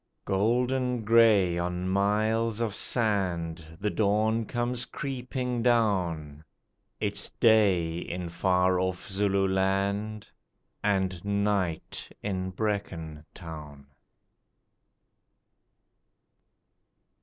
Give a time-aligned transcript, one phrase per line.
[0.25, 6.43] _Golden grey on miles of sand The dawn comes creeping down;
[6.99, 10.27] It's day in far off Zululand
[10.83, 13.85] And night in Brecon Town.